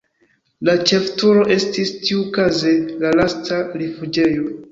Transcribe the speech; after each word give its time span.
La 0.69 0.73
ĉefturo 0.91 1.43
estis 1.55 1.91
tiukaze 2.07 2.73
la 3.05 3.13
lasta 3.21 3.59
rifuĝejo. 3.83 4.51